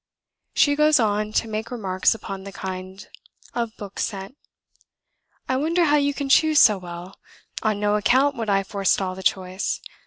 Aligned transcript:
She 0.55 0.75
goes 0.75 0.99
on 0.99 1.31
to 1.33 1.47
make 1.47 1.69
remarks 1.69 2.15
upon 2.15 2.41
the 2.43 2.51
kind 2.51 3.07
of 3.53 3.77
books 3.77 4.03
sent. 4.05 4.35
"I 5.47 5.57
wonder 5.57 5.85
how 5.85 5.97
you 5.97 6.11
can 6.11 6.27
choose 6.27 6.59
so 6.59 6.79
well; 6.79 7.19
on 7.61 7.79
no 7.79 7.95
account 7.95 8.35
would 8.35 8.49
I 8.49 8.63
forestall 8.63 9.13
the 9.13 9.21
choice. 9.21 9.79